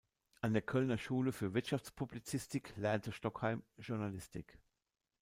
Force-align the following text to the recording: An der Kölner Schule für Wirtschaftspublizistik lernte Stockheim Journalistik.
An 0.41 0.53
der 0.53 0.63
Kölner 0.63 0.97
Schule 0.97 1.31
für 1.31 1.53
Wirtschaftspublizistik 1.53 2.73
lernte 2.75 3.11
Stockheim 3.11 3.61
Journalistik. 3.77 4.57